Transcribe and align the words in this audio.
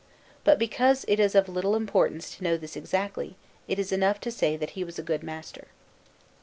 But 0.43 0.57
because 0.57 1.05
it 1.07 1.19
is 1.19 1.35
of 1.35 1.47
little 1.47 1.75
importance 1.75 2.35
to 2.35 2.43
know 2.43 2.57
this 2.57 2.75
exactly, 2.75 3.35
it 3.67 3.77
is 3.77 3.91
enough 3.91 4.19
to 4.21 4.31
say 4.31 4.57
that 4.57 4.71
he 4.71 4.83
was 4.83 4.97
a 4.97 5.03
good 5.03 5.21
master. 5.21 5.67